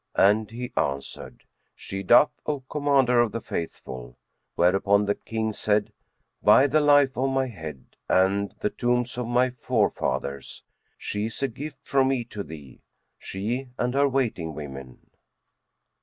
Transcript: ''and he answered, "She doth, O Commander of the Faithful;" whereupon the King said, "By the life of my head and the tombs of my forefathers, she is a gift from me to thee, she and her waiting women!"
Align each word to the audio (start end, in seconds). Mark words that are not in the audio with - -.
''and 0.27 0.49
he 0.49 0.73
answered, 0.75 1.43
"She 1.75 2.01
doth, 2.01 2.31
O 2.47 2.61
Commander 2.61 3.19
of 3.19 3.31
the 3.31 3.39
Faithful;" 3.39 4.17
whereupon 4.55 5.05
the 5.05 5.13
King 5.13 5.53
said, 5.53 5.93
"By 6.41 6.65
the 6.65 6.79
life 6.79 7.15
of 7.15 7.29
my 7.29 7.45
head 7.45 7.85
and 8.09 8.51
the 8.61 8.71
tombs 8.71 9.19
of 9.19 9.27
my 9.27 9.51
forefathers, 9.51 10.63
she 10.97 11.27
is 11.27 11.43
a 11.43 11.47
gift 11.47 11.77
from 11.83 12.07
me 12.07 12.23
to 12.23 12.41
thee, 12.41 12.81
she 13.19 13.69
and 13.77 13.93
her 13.93 14.09
waiting 14.09 14.55
women!" 14.55 15.05